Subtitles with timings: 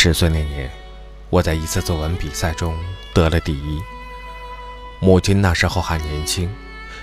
[0.00, 0.70] 十岁那年，
[1.28, 2.72] 我在一次作文比赛中
[3.12, 3.82] 得了第一。
[5.00, 6.48] 母亲那时候还年轻，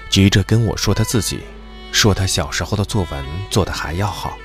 [0.09, 1.43] 急着跟我说她自己，
[1.91, 4.37] 说她小时候的作文做得还要好。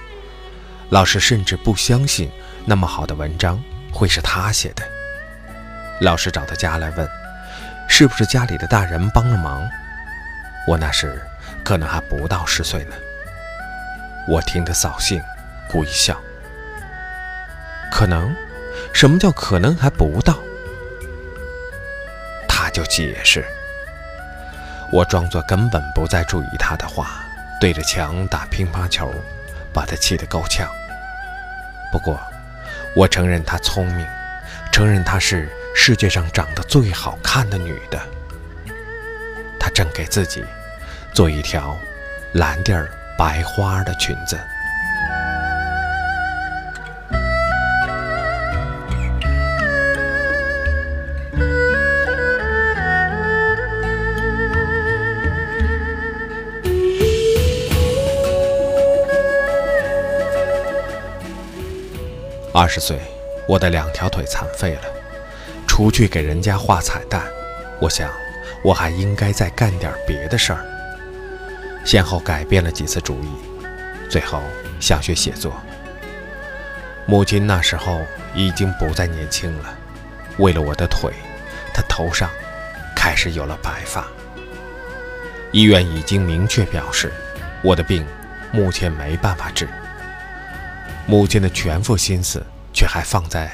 [0.89, 2.29] 老师甚至不相信
[2.65, 4.83] 那么好的文章会是她写的。
[6.01, 7.09] 老师找到家来问，
[7.89, 9.63] 是不是家里的大人帮了忙？
[10.67, 11.23] 我那时
[11.63, 12.97] 可能还不到十岁呢。
[14.27, 15.23] 我听得扫兴，
[15.71, 16.21] 故意笑。
[18.01, 18.35] 可能？
[18.95, 20.39] 什么叫可能还不到？
[22.49, 23.45] 他就解释。
[24.91, 27.23] 我装作根本不再注意他的话，
[27.61, 29.13] 对着墙打乒乓球，
[29.71, 30.67] 把他气得够呛。
[31.93, 32.19] 不过，
[32.97, 34.07] 我承认他聪明，
[34.73, 38.01] 承认她是世界上长得最好看的女的。
[39.59, 40.43] 她正给自己
[41.13, 41.77] 做一条
[42.33, 44.41] 蓝地儿白花的裙子。
[62.53, 62.99] 二十岁，
[63.47, 64.83] 我的两条腿残废了，
[65.69, 67.23] 除去给人家画彩蛋，
[67.81, 68.11] 我想
[68.65, 70.67] 我还应该再干点别的事儿。
[71.85, 73.29] 先后改变了几次主意，
[74.09, 74.43] 最后
[74.81, 75.55] 想学写作。
[77.07, 78.01] 母亲那时候
[78.35, 79.79] 已经不再年轻了，
[80.39, 81.13] 为了我的腿，
[81.73, 82.29] 她头上
[82.97, 84.05] 开始有了白发。
[85.53, 87.13] 医院已经明确表示，
[87.63, 88.05] 我的病
[88.51, 89.69] 目前没办法治。
[91.11, 92.41] 母亲的全副心思
[92.73, 93.51] 却还放在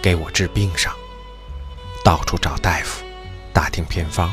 [0.00, 0.94] 给我治病上，
[2.04, 3.04] 到处找大夫，
[3.52, 4.32] 打听偏方，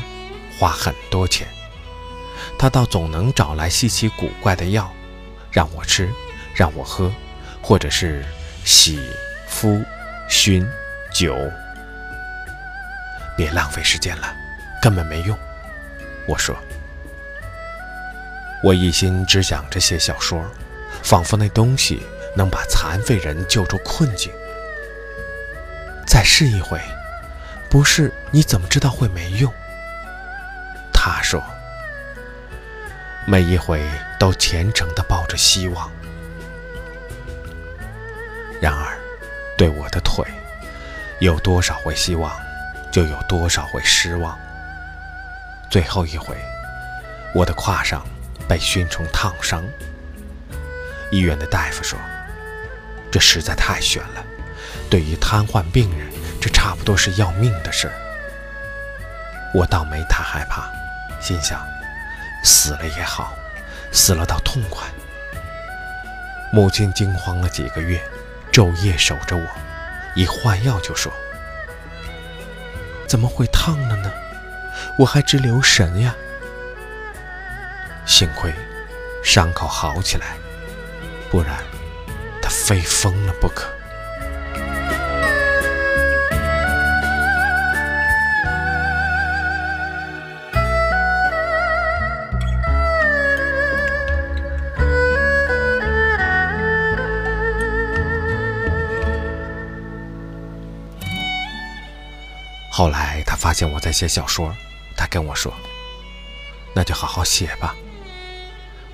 [0.60, 1.48] 花很多钱。
[2.56, 4.88] 她倒总能找来稀奇古怪的药，
[5.50, 6.08] 让我吃，
[6.54, 7.12] 让我喝，
[7.60, 8.24] 或者是
[8.64, 9.00] 洗、
[9.48, 9.82] 敷、
[10.28, 10.64] 熏、
[11.12, 11.34] 灸。
[13.36, 14.32] 别浪费时间了，
[14.80, 15.36] 根本没用。
[16.28, 16.56] 我说，
[18.62, 20.40] 我一心只想着写小说，
[21.02, 22.00] 仿佛那东西。
[22.38, 24.32] 能把残废人救出困境，
[26.06, 26.80] 再试一回，
[27.68, 29.52] 不是你怎么知道会没用？
[30.92, 31.42] 他说，
[33.26, 33.82] 每一回
[34.20, 35.90] 都虔诚地抱着希望。
[38.60, 38.96] 然而，
[39.56, 40.24] 对我的腿，
[41.18, 42.32] 有多少回希望，
[42.92, 44.38] 就有多少回失望。
[45.68, 46.36] 最后一回，
[47.34, 48.06] 我的胯上
[48.46, 49.64] 被熏虫烫伤。
[51.10, 51.98] 医院的大夫说。
[53.10, 54.24] 这实在太悬了，
[54.90, 56.08] 对于瘫痪病人，
[56.40, 57.94] 这差不多是要命的事儿。
[59.54, 60.70] 我倒没太害怕，
[61.20, 61.66] 心想，
[62.44, 63.32] 死了也好，
[63.90, 64.86] 死了倒痛快。
[66.52, 68.00] 母亲惊慌了几个月，
[68.52, 69.46] 昼夜守着我，
[70.14, 71.12] 一换药就说
[73.08, 74.12] ：“怎么会烫了呢？
[74.98, 76.14] 我还直留神呀。”
[78.06, 78.52] 幸亏
[79.22, 80.36] 伤口好起来，
[81.30, 81.56] 不然。
[82.68, 83.66] 非疯了不可。
[102.70, 104.54] 后来他发现我在写小说，
[104.94, 105.50] 他跟我说
[106.76, 107.74] ：“那就好好写吧。”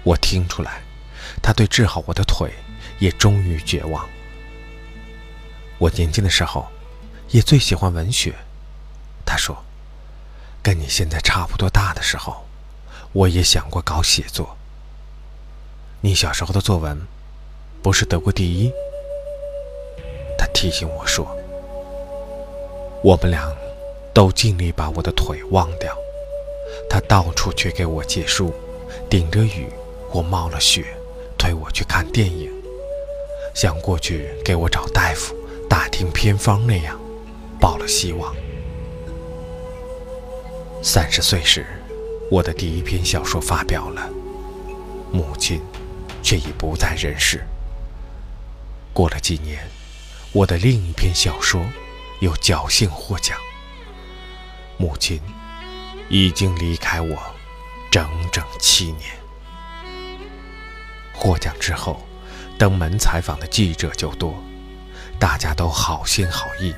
[0.05, 0.81] 我听出来，
[1.43, 2.53] 他对治好我的腿。
[3.05, 4.09] 也终于绝望。
[5.77, 6.67] 我年轻的时候，
[7.29, 8.35] 也最喜欢文学。
[9.27, 9.63] 他说
[10.65, 12.47] ：“跟你现在差不多大的时候，
[13.13, 14.57] 我也想过搞写作。
[16.01, 16.99] 你小时候的作文，
[17.83, 18.73] 不是得过第一？”
[20.39, 21.27] 他提醒我说
[23.05, 23.55] ：“我们俩
[24.15, 25.95] 都尽力把我的腿忘掉。
[26.89, 28.55] 他到处去给我借书，
[29.11, 29.69] 顶着雨
[30.09, 30.87] 或冒了雪，
[31.37, 32.51] 推我去看电影。”
[33.55, 35.33] 像过去给我找大夫、
[35.71, 37.01] 打听偏方那样，
[37.61, 38.35] 抱了希望。
[40.83, 41.65] 三十岁时，
[42.33, 44.11] 我的第一篇小说发表了，
[45.13, 45.63] 母亲
[46.21, 47.47] 却已不在人世。
[48.93, 49.65] 过了几年，
[50.33, 51.65] 我的另一篇小说
[52.21, 53.39] 又侥幸获奖，
[54.77, 55.21] 母亲
[56.09, 57.17] 已经离开我
[57.89, 59.11] 整整七年。
[61.15, 62.05] 获奖之后。
[62.59, 64.43] 登门采访的记者就多，
[65.19, 66.75] 大家都好心好意，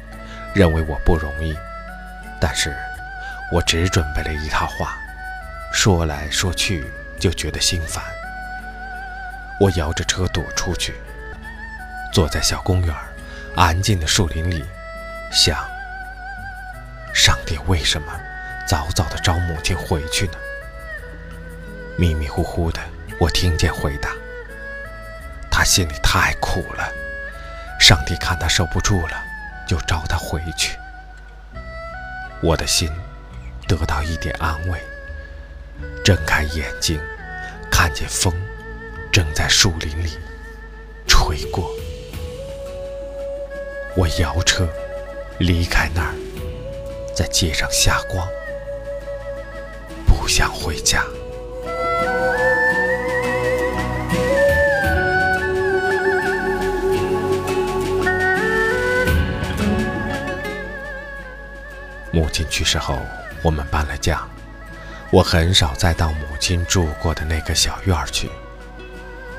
[0.55, 1.55] 认为我不容易。
[2.41, 2.75] 但是，
[3.53, 4.99] 我只准备了一套话，
[5.73, 8.03] 说来说去就觉得心烦。
[9.61, 10.95] 我摇着车躲出去，
[12.13, 12.95] 坐在小公园，
[13.55, 14.65] 安静的树林里，
[15.31, 15.57] 想：
[17.15, 18.13] 上帝为什么
[18.67, 20.33] 早早的招母亲回去呢？
[21.97, 22.81] 迷迷糊糊的，
[23.19, 24.11] 我听见回答：
[25.57, 26.93] 他心里太苦了，
[27.81, 29.25] 上帝看他受不住了，
[29.67, 30.77] 就召他回去。
[32.43, 32.91] 我的心
[33.67, 34.79] 得到一点安慰，
[36.05, 37.01] 睁开眼睛，
[37.71, 38.31] 看见风
[39.11, 40.11] 正在树林里
[41.09, 41.71] 吹过。
[43.97, 44.69] 我摇车
[45.39, 46.15] 离开那儿，
[47.15, 48.29] 在街上瞎逛，
[50.07, 51.03] 不想回家。
[62.17, 62.99] 母亲去世后，
[63.43, 64.27] 我们搬了家，
[65.11, 68.31] 我很少再到母亲住过的那个小院儿去。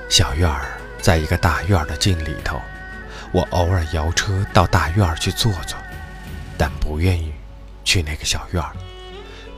[0.08, 2.62] 小院儿在一个大院的近里头。
[3.32, 5.76] 我偶尔摇车到大院儿去坐坐，
[6.56, 7.34] 但不愿意
[7.84, 8.72] 去那个小院儿，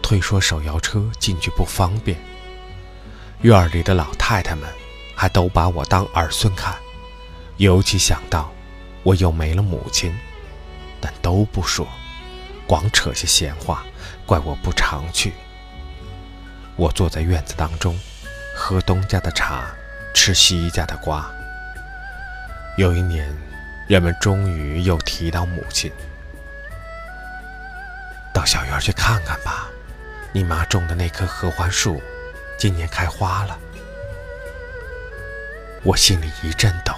[0.02, 2.18] 推说手摇车进去不方便。
[3.42, 4.68] 院儿里的老太太们
[5.14, 6.74] 还都把我当儿孙看，
[7.58, 8.50] 尤其想到
[9.04, 10.18] 我又没了母亲，
[11.02, 11.86] 但都不说，
[12.70, 13.84] 光扯些闲话，
[14.28, 15.34] 怪我不常去。
[16.76, 18.00] 我坐在院子当中，
[18.56, 19.66] 喝东家的茶，
[20.14, 21.28] 吃西家的瓜。
[22.78, 23.36] 有一年。
[23.90, 25.92] 人们终于又提到母亲，
[28.32, 29.68] 到小院去看看吧。
[30.32, 32.00] 你妈种的那棵合欢树，
[32.56, 33.58] 今年开花了。
[35.82, 36.94] 我心里一阵抖，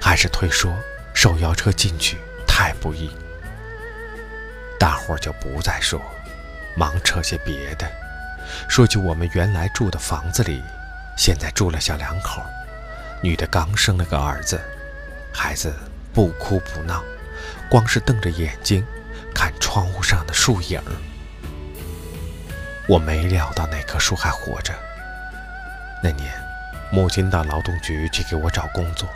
[0.00, 0.72] 还是推说
[1.12, 3.10] 手摇车进去太不易。
[4.82, 6.02] 大伙儿就不再说，
[6.74, 7.88] 忙扯些别的，
[8.68, 10.60] 说起我们原来住的房子里，
[11.16, 12.42] 现在住了小两口，
[13.22, 14.60] 女的刚生了个儿子，
[15.32, 15.72] 孩子。
[16.12, 17.02] 不哭不闹，
[17.70, 18.84] 光是瞪着眼睛
[19.34, 20.92] 看窗户上的树影儿。
[22.86, 24.74] 我没料到那棵树还活着。
[26.02, 26.30] 那年，
[26.90, 29.08] 母亲到劳动局去给我找工作，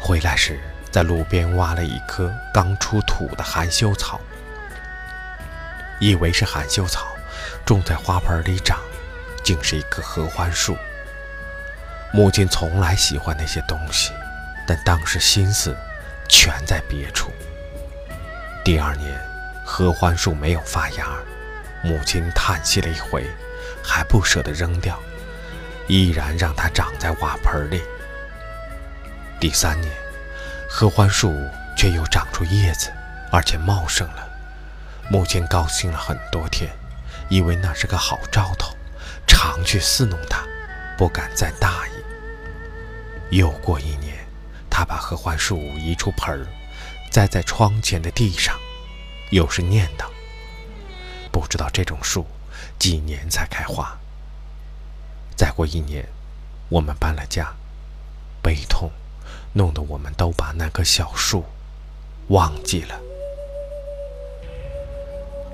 [0.00, 0.58] 回来时
[0.90, 4.18] 在路边挖了一棵刚出土的含羞草，
[6.02, 7.06] 以为是含羞草，
[7.64, 8.80] 种在花盆里长，
[9.44, 10.76] 竟是一棵合欢树。
[12.12, 14.12] 母亲从来喜欢那些东西，
[14.66, 15.76] 但当时心思。
[16.28, 17.30] 全在别处。
[18.64, 19.20] 第二年，
[19.66, 21.18] 合欢树没有发芽，
[21.82, 23.26] 母亲叹息了一回，
[23.84, 24.98] 还不舍得扔掉，
[25.88, 27.82] 依然让它长在瓦盆里。
[29.38, 29.92] 第三年，
[30.70, 31.46] 合欢树
[31.76, 32.90] 却又长出叶子，
[33.30, 34.26] 而且茂盛了，
[35.10, 36.70] 母亲高兴了很多天，
[37.28, 38.74] 以为那是个好兆头，
[39.26, 40.42] 常去侍弄它，
[40.96, 43.36] 不敢再大意。
[43.36, 44.22] 又过一年。
[44.74, 46.46] 他把合欢树移出盆儿，
[47.10, 48.58] 栽在窗前的地上，
[49.30, 50.06] 又是念叨
[51.30, 52.26] ：“不知道这种树
[52.78, 53.98] 几年才开花。”
[55.36, 56.08] 再过一年，
[56.70, 57.52] 我们搬了家，
[58.42, 58.90] 悲痛
[59.52, 61.44] 弄得我们都把那棵小树
[62.28, 62.98] 忘记了。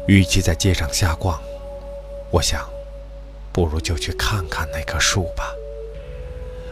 [0.09, 1.38] 与其在街上瞎逛，
[2.31, 2.67] 我想，
[3.53, 5.55] 不如就去看看那棵树吧。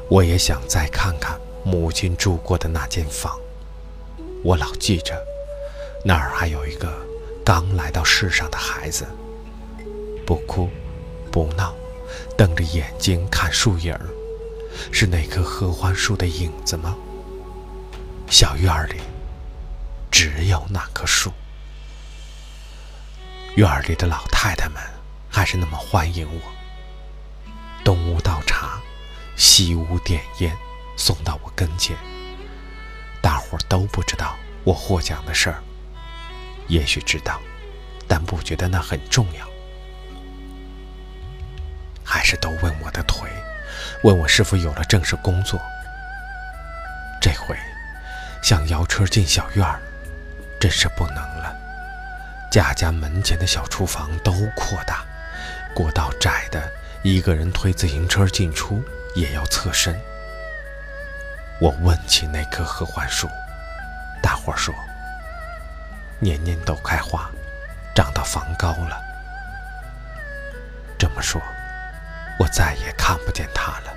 [0.09, 1.38] 我也想再看看。
[1.62, 3.37] 母亲住过的那间房，
[4.45, 5.21] 我老记着，
[6.05, 6.88] 那儿还有一个
[7.45, 9.05] 刚来到世上的孩子，
[10.25, 10.71] 不哭，
[11.33, 11.75] 不闹，
[12.38, 14.07] 瞪着眼睛看树影儿，
[14.93, 16.97] 是那棵合欢树的影子吗？
[18.31, 19.00] 小院里
[20.09, 21.33] 只有那棵树，
[23.56, 24.82] 院里的老太太们
[25.30, 26.40] 还是那么欢迎我，
[27.82, 28.78] 东屋倒茶，
[29.34, 30.54] 西屋点烟。
[30.98, 31.94] 送到我跟前，
[33.22, 34.34] 大伙儿都不知道
[34.64, 35.62] 我获奖的事儿，
[36.68, 37.38] 也许知道，
[38.08, 39.46] 但不觉得那很重要，
[42.02, 43.28] 还是都问我的腿，
[44.04, 45.60] 问我是否有了正式工作。
[47.20, 47.54] 这回
[48.42, 49.80] 想摇车进小院儿，
[50.58, 51.46] 真是不能了。
[52.56, 55.04] 家家门前的小厨房都扩大，
[55.75, 56.72] 过道窄的，
[57.02, 58.82] 一个人推自行车进出
[59.14, 59.94] 也要侧身。
[61.60, 63.28] 我问起那棵合欢树，
[64.22, 64.75] 大伙儿说
[66.18, 67.30] ：“年年都开花，
[67.94, 68.98] 长到房高了。”
[70.96, 71.38] 这么说，
[72.38, 73.94] 我再也看不见它了。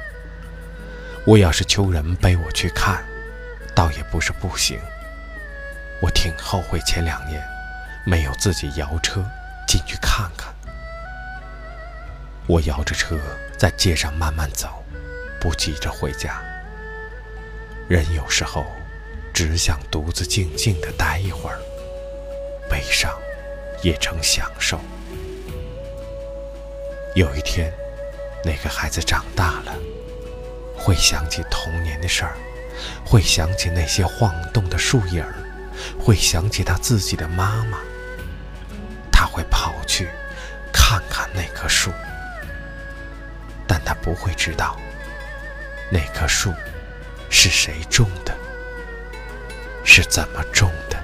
[1.26, 3.06] 我要是求人背我去看，
[3.74, 4.78] 倒也不是不行。
[6.02, 7.42] 我挺后悔前两年
[8.06, 9.24] 没有自己摇车
[9.68, 10.54] 进去看看。
[12.48, 13.18] 我摇着车
[13.58, 14.84] 在街上慢慢走，
[15.40, 16.42] 不急着回家。
[17.88, 18.66] 人有时候，
[19.34, 21.60] 只想独自静静的待一会儿，
[22.70, 23.12] 悲伤
[23.82, 24.80] 也成享受。
[27.16, 27.74] 有一天，
[28.44, 29.74] 那个孩子长大了，
[30.78, 32.36] 会想起童年的事儿，
[33.06, 35.36] 会想起那些晃动的树影儿，
[36.00, 37.78] 会想起他自己的妈妈。
[39.12, 40.08] 他会跑去
[40.72, 41.92] 看看那棵树，
[43.68, 44.80] 但他不会知道
[45.92, 46.54] 那棵树
[47.30, 48.34] 是谁种的，
[49.84, 50.99] 是怎么种的。